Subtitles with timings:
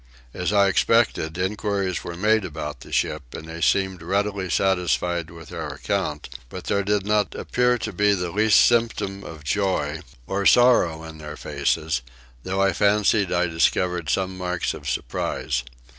[0.33, 5.51] As I expected enquiries were made about the ship, and they seemed readily satisfied with
[5.51, 11.19] our account; but there did not appear the least symptom of joy or sorrow in
[11.19, 12.01] their faces,
[12.43, 15.61] although I fancied I discovered some marks of surprise.